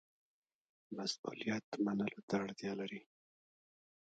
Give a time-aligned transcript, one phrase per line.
[0.95, 3.01] مسوولیت منلو ته اړتیا لري